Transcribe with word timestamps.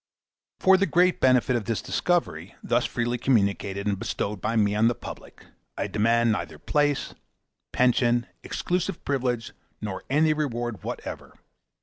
For 0.59 0.77
the 0.77 0.87
great 0.87 1.21
benefit 1.21 1.55
of 1.55 1.65
this 1.65 1.79
discovery, 1.79 2.55
thus 2.63 2.87
freely 2.87 3.19
communicated 3.19 3.85
and 3.85 3.99
bestowed 3.99 4.41
by 4.41 4.55
me 4.55 4.73
on 4.73 4.87
the 4.87 4.95
public, 4.95 5.45
I 5.77 5.85
demand 5.85 6.31
neither 6.31 6.57
place, 6.57 7.13
pension, 7.71 8.25
exclusive 8.41 9.05
privilege, 9.05 9.51
nor 9.79 10.03
any 10.09 10.31
other 10.31 10.39
reward 10.39 10.81
whatever. 10.81 11.37